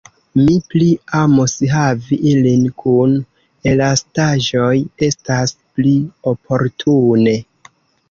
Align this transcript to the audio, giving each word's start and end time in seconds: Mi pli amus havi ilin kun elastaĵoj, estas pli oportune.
Mi 0.37 0.53
pli 0.69 0.85
amus 1.17 1.53
havi 1.73 2.19
ilin 2.31 2.65
kun 2.85 3.15
elastaĵoj, 3.75 4.73
estas 5.11 5.57
pli 5.71 5.97
oportune. 6.37 7.41